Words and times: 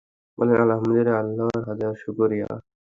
বললেন, 0.37 0.57
আলহামদুলিল্লাহ, 0.61 1.15
আল্লাহর 1.21 1.61
হাজার 1.69 1.93
শুকরিয়া। 1.95 2.49